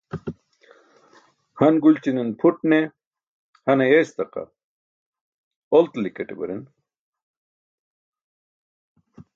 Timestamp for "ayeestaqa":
3.85-4.41